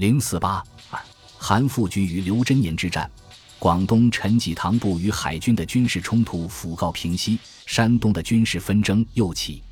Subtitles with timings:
[0.00, 0.98] 零四八二，
[1.36, 3.10] 韩复榘与刘真年之战，
[3.58, 9.62] 广东陈济棠部与海军的军事冲突甫告平息，山东的军事纷争又起。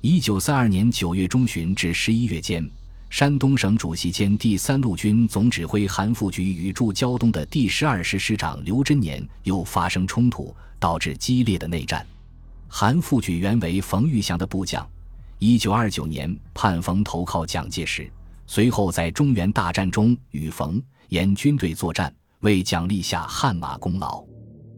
[0.00, 2.68] 一九三二年九月中旬至十一月间，
[3.08, 12.04] 山东省主席兼第三路军总指挥韩复榘与驻胶东的第十二师师长刘真年又发生冲突，导致激烈的内战。
[12.66, 14.84] 韩复榘原为冯玉祥的部将，
[15.38, 18.10] 一九二九年叛冯投靠蒋介石。
[18.50, 22.10] 随后，在中原大战中与冯沿军队作战，
[22.40, 24.24] 为蒋立下汗马功劳。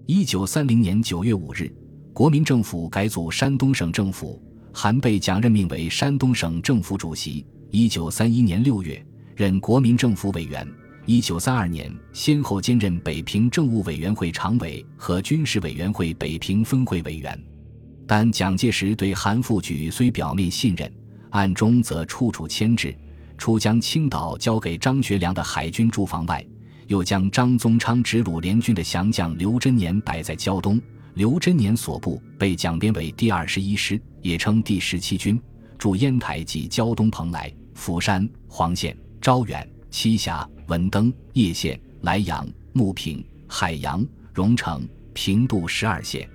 [0.06, 1.72] 一九三零年九月五日，
[2.12, 4.42] 国民政府改组山东省政府，
[4.74, 7.46] 韩被蒋任命为山东省政府主席。
[7.70, 10.66] 一九三一年六月，任国民政府委员。
[11.06, 17.40] 一九三二年，先后兼任北平政务委员会常委和军事委员会北平分会委员。
[18.04, 20.92] 但蒋介石对韩复榘虽表面信任，
[21.30, 22.92] 暗中则处处牵制。
[23.40, 26.44] 除将青岛交给张学良的海军驻防外，
[26.88, 30.78] 又将张宗昌直鲁联军的降将刘真年摆在胶东。
[31.14, 35.40] 刘真年所部被蒋编为第二十一师，也称第十七军，
[35.78, 46.28] 驻烟台及胶东蓬莱、釜山、黄县、招远、栖霞、文登、叶县、莱阳、牟平、海洋、荣城、平度十二县。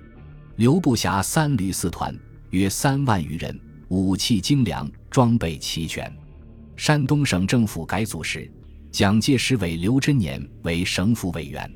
[0.56, 2.12] 刘部辖三旅四团，
[2.50, 3.56] 约三万余人，
[3.90, 6.12] 武器精良，装备齐全。
[6.76, 8.50] 山东省政府改组时，
[8.92, 11.70] 蒋介石委刘真年为省府委员。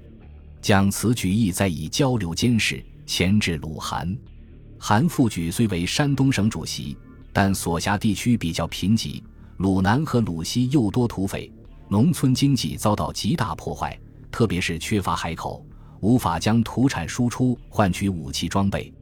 [0.60, 4.14] 蒋此举意在以交流监视，牵制鲁韩。
[4.78, 6.96] 韩复榘虽为山东省主席，
[7.32, 9.22] 但所辖地区比较贫瘠，
[9.56, 11.50] 鲁南和鲁西又多土匪，
[11.88, 13.98] 农村经济遭到极大破坏，
[14.30, 15.64] 特别是缺乏海口，
[16.00, 18.92] 无法将土产输出换取武器装备。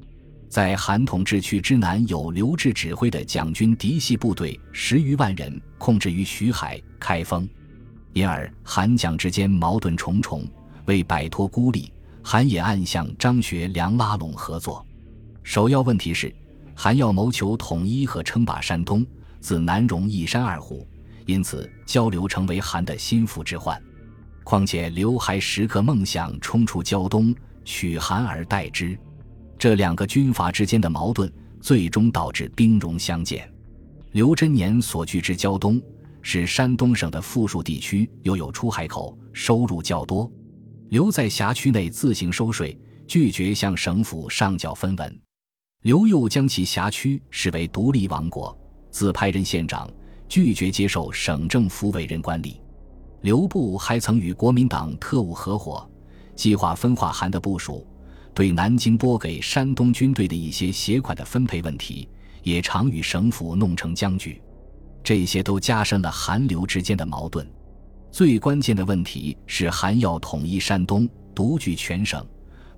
[0.49, 7.47] 在韩统治区之南，有刘志指挥的蒋军嫡系部队十余万人，控制于徐海、开封，
[8.15, 10.43] 因而韩蒋之间矛盾重重。
[10.87, 14.85] 为摆脱孤立，韩也暗向张学良拉拢合作。
[15.43, 16.35] 首要问题是，
[16.75, 19.05] 韩要谋求统一和称霸山东，
[19.39, 20.89] 自难容一山二虎，
[21.27, 23.79] 因此交流成为韩的心腹之患。
[24.45, 27.35] 况且刘还时刻梦想冲出胶东，
[27.67, 28.99] 取韩而代之。
[29.59, 31.31] 这两个军阀之间的矛盾，
[31.61, 33.53] 最终导致兵戎相见。
[34.13, 35.83] 刘真年所居之胶东，
[36.23, 40.31] 是山东省的富庶地区，又有出海口，收入较多。
[40.91, 45.21] 留在辖区内自行收税，拒绝向省府上缴分文。
[45.83, 48.57] 刘又将其辖区视为独立王国，
[48.91, 49.91] 自派任县长，
[50.29, 52.57] 拒绝接受省政府委任官吏。
[53.23, 55.89] 刘部还曾与国民党特务合伙，
[56.37, 57.85] 计划分化韩的部署。
[58.39, 62.09] 对南京拨给山东军队的一些携款的分配问题，
[62.45, 64.41] 也常与省府弄成僵局，
[65.03, 67.45] 这些都加深了韩刘之间的矛盾。
[68.13, 72.25] 最关键的问题是，韩要统一山东，独据全省，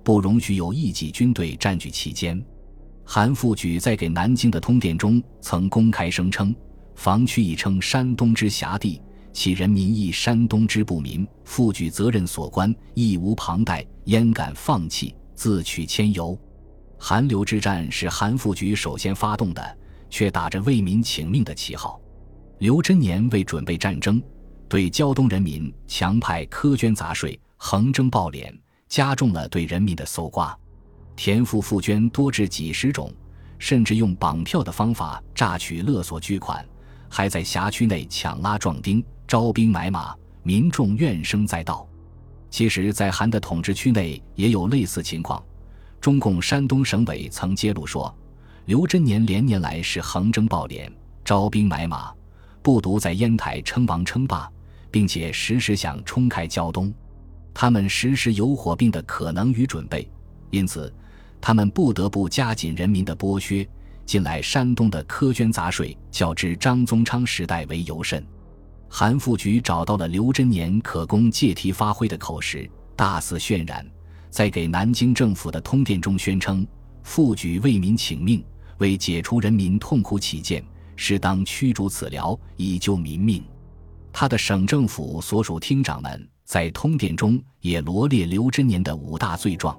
[0.03, 2.43] 不容许有异己军队占据其间。
[3.05, 6.55] 韩复榘在给南京的通电中曾公开声称
[6.97, 8.99] ：“防区已称山东之辖地，
[9.31, 16.37] 其人民亦山东之不民，复举责任所关，义无旁贷，焉敢放弃？”自取千由，
[16.99, 21.99] 韩刘之战是韩复榘首先发动的，却打着为民请命的旗号。
[22.59, 24.21] 刘真年为准备战争，
[24.69, 28.53] 对胶东人民强派苛捐杂税，横征暴敛，
[28.87, 30.55] 加重了对人民的搜刮，
[31.15, 33.11] 田赋赋捐多至几十种，
[33.57, 36.63] 甚至用绑票的方法榨取勒索巨款，
[37.09, 40.13] 还在辖区内抢拉壮丁，招兵买马，
[40.43, 41.87] 民众怨声载道。
[42.51, 45.41] 其实，在韩的统治区内也有类似情况。
[46.01, 48.13] 中共山东省委曾揭露说，
[48.65, 50.91] 刘真年连年来是横征暴敛、
[51.23, 52.11] 招兵买马，
[52.61, 54.51] 不独在烟台称王称霸，
[54.91, 56.93] 并且时时想冲开胶东。
[57.53, 60.07] 他们时时有火并的可能与准备，
[60.49, 60.93] 因此
[61.39, 63.67] 他们不得不加紧人民的剥削。
[64.05, 68.21] 近来山东的苛捐杂税，较之张宗昌时代为尤甚。
[68.93, 73.89] 韩复榘找到了刘真年可供借题发挥的口实，大肆渲染，
[74.29, 76.67] 在给南京政府的通电中宣称
[77.01, 78.43] ：“复榘为民请命，
[78.79, 80.61] 为解除人民痛苦起见，
[80.97, 83.41] 适当驱逐此僚，以救民命。”
[84.11, 89.73] 他的省政府所属厅长们在通电中也罗列刘真年的五大罪状，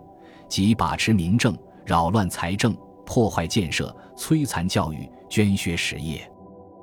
[0.48, 1.54] 即把持民政、
[1.84, 2.74] 扰乱财政、
[3.04, 6.26] 破坏建设、摧残教育、捐削实业。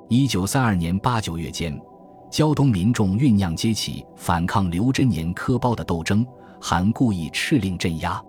[0.08, 1.76] 一九三二年八九月间。
[2.30, 6.24] 胶东民众酝酿揭起反抗刘真年科包的斗争，
[6.60, 8.22] 韩故意敕令镇压。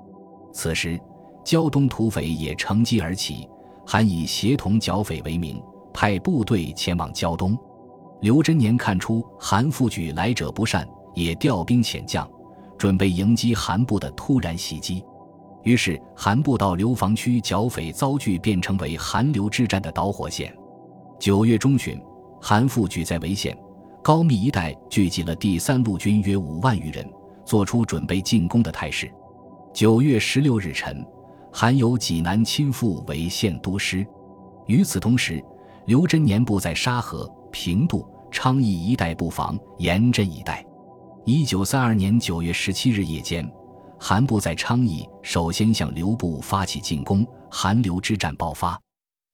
[0.52, 1.00] 此时，
[1.46, 3.48] 胶东土匪也乘机而起，
[3.86, 5.62] 韩以协同剿匪为名，
[5.94, 7.56] 派部队前往胶东。
[8.22, 12.28] 刘真年看出韩复榘来者不善，也调兵遣将，
[12.80, 15.04] 准备迎击韩部的突然袭击。
[15.62, 20.52] 于是，韩部到刘防区剿匪遭拒，便成为韩刘之战的导火线。
[21.20, 22.02] 九月中旬，
[22.42, 23.56] 韩复榘在潍县、
[24.04, 27.08] 高密一带聚集了第三路军约五万余人，
[27.46, 29.12] 做出准备进攻的态势。
[29.72, 31.06] 九月十六日晨，
[31.54, 34.06] 韩由济南亲赴为县都师。
[34.66, 35.44] 与此同时，
[35.86, 40.66] 刘真年部在沙河、平度、昌邑一带布防，严阵以待。
[41.24, 43.48] 一九三二年九月十七日夜间。
[44.00, 48.82] 韩部在昌邑首先向刘部发起进攻，韩刘之战爆发。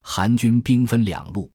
[0.02, 1.50] 韩军兵分两路，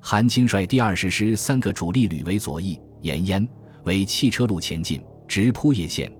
[0.00, 3.46] 韩钦率第二十师三个主力旅为左翼，沿燕
[3.84, 6.10] 为汽车路前进，直扑叶县。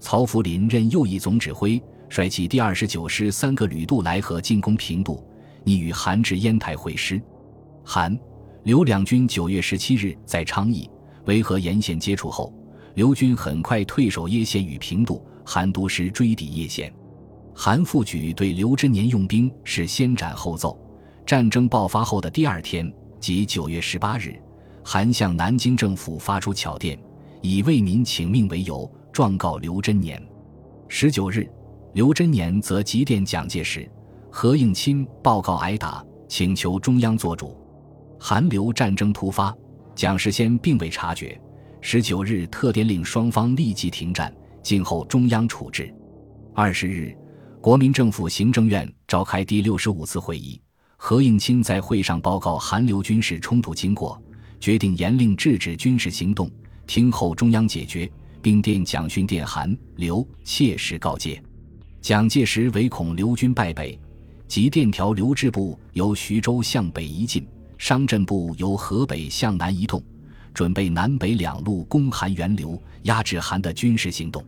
[0.00, 5.22] 曹福林任右翼总指挥，率其第二十九师三个旅渡来河进攻平度，
[5.62, 7.20] 拟与韩至烟台会师。
[7.84, 8.18] 韩
[8.62, 10.88] 刘两军九月十七日在昌邑
[11.26, 12.52] 维和沿线接触后，
[12.94, 15.22] 刘军很快退守叶县与平度。
[15.46, 16.90] 韩都师追抵叶县，
[17.54, 20.80] 韩复榘对刘真年用兵是先斩后奏。
[21.26, 22.90] 战争爆发后的第二天，
[23.24, 24.38] 即九月十八日，
[24.84, 26.98] 韩向南京政府发出巧电，
[27.40, 30.22] 以为民请命为由，状告刘真年。
[30.88, 31.50] 十九日，
[31.94, 33.90] 刘真年则急电蒋介石、
[34.30, 37.56] 何应钦报告挨打，请求中央做主。
[38.20, 39.56] 韩刘战争突发，
[39.94, 41.40] 蒋世先并未察觉，
[41.80, 44.30] 十九日特电令双方立即停战。
[44.62, 45.90] 静候中央处置。
[46.52, 47.16] 二十日，
[47.62, 50.60] 国民政府行政院召开第六十五次会议，
[51.06, 54.18] 何应钦在会上报告韩刘军事冲突经过，
[54.58, 56.50] 决定严令制止军事行动，
[56.86, 58.10] 听候中央解决，
[58.40, 61.42] 并电蒋勋电韩刘切实告诫。
[62.00, 64.00] 蒋介石唯恐刘军败北，
[64.48, 67.46] 即电调刘志部由徐州向北移进，
[67.76, 70.02] 商震部由河北向南移动，
[70.54, 74.42] 准备南北两路攻韩援刘，压制韩的军事行动。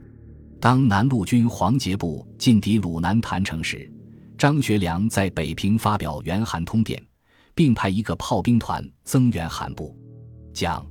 [0.59, 3.93] 当南路军黄杰部进抵鲁南坛城时，
[4.39, 7.03] 张学良在北平发表援韩通电，
[7.55, 9.97] 并派一个炮兵团增援韩部。
[10.53, 10.87] 蒋、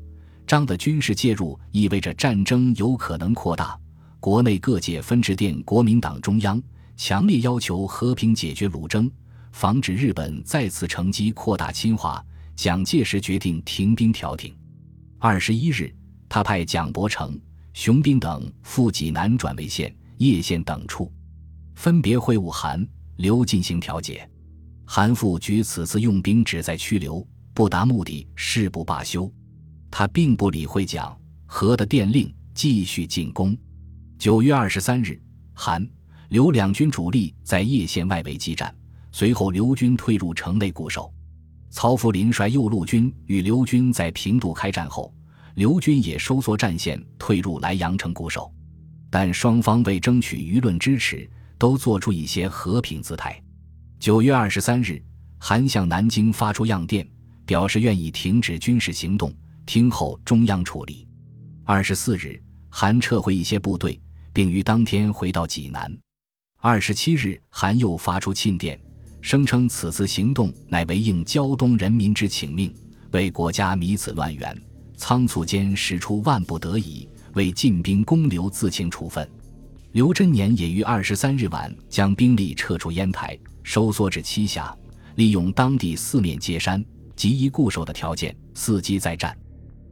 [0.48, 3.80] 张的军事介入意味着战争有可能扩大。
[4.20, 6.62] 国内各界分致电国民党中央，
[6.98, 9.10] 强烈要求和平解决鲁争，
[9.52, 12.24] 防止日本再次乘机扩大侵华。
[12.56, 14.56] 蒋介石决定停兵调停。
[15.20, 15.94] 二十一日，
[16.28, 17.40] 他派蒋伯成。
[17.74, 21.12] 熊斌等赴济南转为县、叶县等处，
[21.76, 24.30] 分别会晤韩、刘进行调解。
[24.86, 29.32] 韩复榘此次用兵旨在驱刘，不达目的誓不罢休。
[29.90, 33.58] 他并不理会蒋、和的电令，继续进攻。
[34.18, 35.20] 九月二十三日，
[35.54, 35.88] 韩、
[36.30, 38.74] 刘两军主力在叶县外围激战，
[39.12, 41.12] 随后刘军退入城内固守。
[41.70, 45.14] 曹福林率右路军与刘军在平度开战后。
[45.56, 48.54] 刘军也收缩战线，退入莱阳城固守，
[49.10, 53.42] 但双方为争取舆论支持，都做出一些和平姿态。
[54.00, 55.02] 九月二十三日，
[55.38, 57.08] 韩向南京发出样电，
[57.46, 59.34] 表示愿意停止军事行动，
[59.66, 61.08] 听候中央处理。
[61.64, 64.00] 二十四日，韩撤回一些部队，
[64.34, 65.92] 并于当天回到济南。
[66.60, 68.80] 二十七日，韩又发出庆电，
[69.22, 72.74] 声称此次行动乃为应胶东人民之请命，
[73.12, 74.62] 为国家弥此乱源。
[74.98, 79.28] 仓促间使出万不得已，为进兵攻留自请处分。
[79.96, 84.78] 刘真年也于二十三日晚将兵力撤出烟台，收缩至栖霞，
[85.16, 86.84] 利用当地四面皆山、
[87.16, 89.34] 极易固守的条件，伺机再战。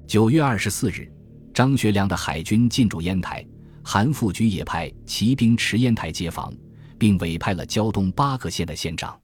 [0.05, 1.09] 九月二十四日，
[1.53, 3.47] 张学良的海军进驻烟台，
[3.81, 6.53] 韩复榘也派骑兵持烟台接防，
[6.99, 9.17] 并委派了胶东八个县的县长。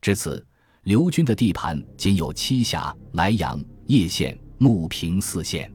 [0.00, 0.42] 至此，
[0.84, 4.34] 刘军的地盘仅有栖霞、莱阳、叶县。
[4.56, 5.70] 牟平四县，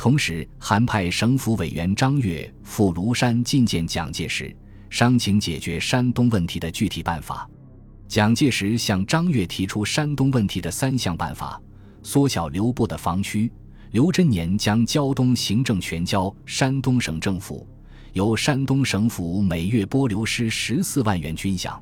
[0.00, 4.56] 同时韩派省府委员张悦赴庐山觐见蒋介石，
[4.88, 7.46] 商请解决山东问题的具体办法。
[8.08, 11.60] 蒋介石向张悦提出山东问题的三项办法：
[12.02, 13.52] 缩小刘部的防区，
[13.90, 17.68] 刘真年将胶东行政权交山东省政府，
[18.14, 21.78] 由山东省府每月拨刘师十四万元军饷。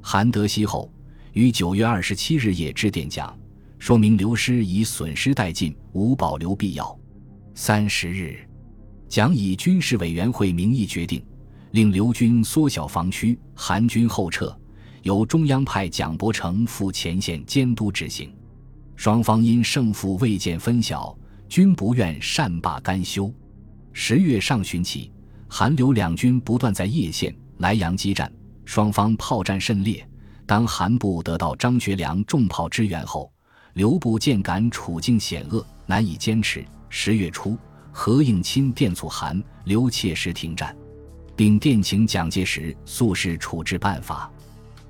[0.00, 0.88] 韩德熙后
[1.32, 3.36] 于九月二十七日夜致电蒋。
[3.80, 6.97] 说明刘师已损失殆尽，无保留必要。
[7.60, 8.38] 三十日，
[9.08, 11.20] 蒋以军事委员会名义决定，
[11.72, 14.56] 令刘军缩小防区，韩军后撤，
[15.02, 18.32] 由中央派蒋伯成赴前线监督执行。
[18.94, 23.28] 双方因胜负未见分晓，均不愿善罢甘休。
[23.92, 25.10] 十月上旬起，
[25.48, 28.32] 韩刘两军不断在叶县、莱阳激战，
[28.64, 30.08] 双方炮战甚烈。
[30.46, 33.32] 当韩部得到张学良重炮支援后，
[33.72, 36.64] 刘部渐感处境险恶，难以坚持。
[36.90, 37.56] 十月初，
[37.92, 40.74] 何应钦电促韩、刘切实停战，
[41.36, 44.30] 并电请蒋介石速试处置办法。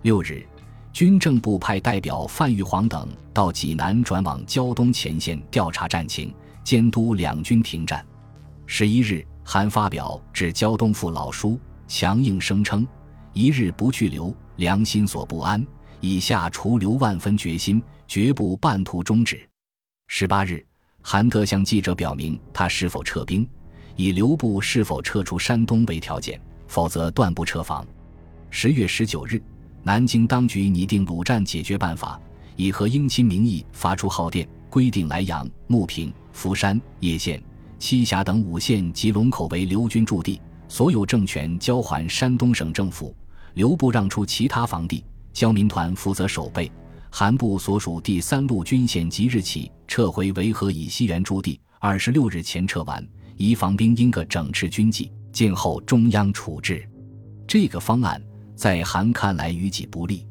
[0.02, 0.47] 六日，
[0.93, 8.05] 军政部派代表范玉煌等到济南转往胶东前线调查战情，监督两军停战。
[8.67, 12.87] 十一日，韩发表致胶东父老书，强硬声称：
[13.33, 15.67] 一日不去留，良心所不安。
[16.00, 19.40] 以下除留万分决心，绝不半途终止。
[20.07, 20.64] 十八日，
[21.02, 23.49] 韩德向记者表明他是否撤兵，
[23.97, 27.87] 以留部是否撤出山东为条件，否则断不撤防。
[28.50, 29.43] 十月十九日，
[29.83, 32.21] 南京当局拟定鲁战解决办法，
[32.57, 37.43] 以和英亲名义发出号电，规定莱阳、牟平、福山、叶县、
[37.78, 43.14] 栖霞等五县及龙口为留军驻地，所有政权交还山东省政府，
[43.55, 45.05] 留部让出其他防地。
[45.33, 46.71] 交民团负责守备，
[47.11, 56.87] 韩部所属第三路军线即日起撤回维和以西原驻地，二十六日前撤完，以防兵因个整治军纪，静候中央处置。
[57.47, 58.23] 这个方案
[58.55, 60.27] 在韩看来于己不利。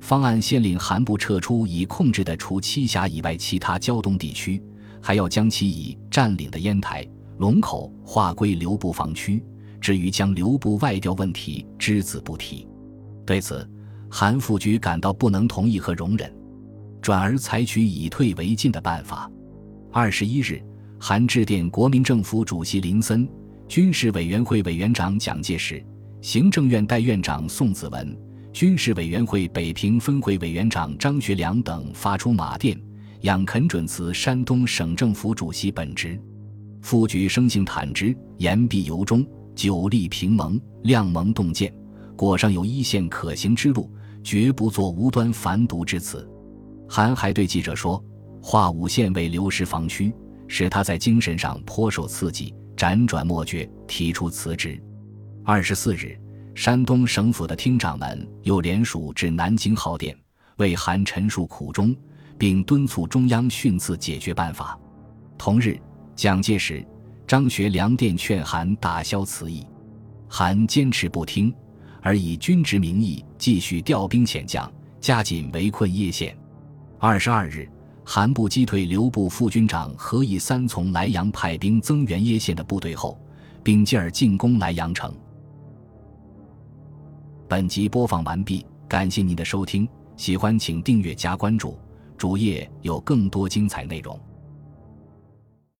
[0.00, 4.62] 方案限令韩部撤出已控制的除栖霞以外其他胶东地区，
[5.00, 7.06] 还要将其已占领的烟台、
[7.38, 9.44] 龙口划归留部防区。
[9.80, 12.66] 至于将留部外调问题，只字不提。
[13.26, 13.68] 对此。
[14.14, 16.30] 韩复榘感到不能同意和容忍，
[17.00, 19.28] 转而采取以退为进的办法。
[19.90, 20.62] 二十一日，
[21.00, 23.26] 韩致电国民政府主席林森、
[23.66, 25.82] 军事委员会委员长蒋介石、
[26.20, 28.14] 行政院代院长宋子文、
[28.52, 32.78] 军事委员会北平分会委员长张学良等，发出马电，
[33.22, 36.20] 仰恳准辞山东省政府主席本职。
[36.82, 41.74] 复局生性坦直，言必由衷，久立平盟，量盟洞见，
[42.14, 43.90] 果上有一线可行之路。
[44.22, 46.28] 绝不做无端反毒之词。
[46.88, 48.02] 韩还对记者说
[48.42, 50.14] ：“化武县为流失防区，
[50.46, 54.82] 使他在精神上颇受刺激，辗转莫决，提出辞职。”
[55.44, 56.18] 二十四日，
[56.54, 60.16] 山东省府的厅长们又联署至南京号电，
[60.58, 61.96] 为韩陈述苦衷，
[62.38, 64.78] 并敦促中央训赐解决办法。
[65.38, 65.78] 同日，
[66.14, 66.86] 蒋介石、
[67.26, 69.66] 张学良电劝韩打消此意，
[70.28, 71.52] 韩坚持不听。
[72.02, 76.36] 而以军职名义继续调兵遣将，加紧围困叶县。
[76.98, 77.68] 二十二日，
[78.04, 83.18] 韩部击退刘部副军长何以三从莱阳派兵增援叶县的部队后，
[83.62, 85.14] 并继而进攻莱阳城。
[87.48, 91.78] 本集播放完毕，感谢您的收听，喜欢请订阅加关注，
[92.18, 94.18] 主页有更多精彩内容。